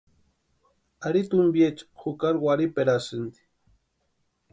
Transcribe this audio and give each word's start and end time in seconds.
Ari 1.07 1.21
tumpiecha 1.29 1.87
jukari 1.99 2.37
warhiperasïnti. 2.45 3.41